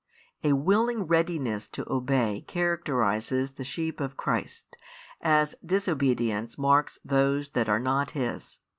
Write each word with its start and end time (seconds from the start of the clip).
A 0.43 0.53
willing 0.53 1.05
readiness 1.05 1.69
to 1.69 1.85
obey 1.87 2.43
characterises 2.47 3.51
the 3.51 3.63
sheep 3.63 3.99
of 3.99 4.17
Christ, 4.17 4.75
as 5.21 5.53
disobedience 5.63 6.57
marks 6.57 6.97
those 7.05 7.49
that 7.49 7.69
are 7.69 7.79
not 7.79 8.09
His. 8.09 8.57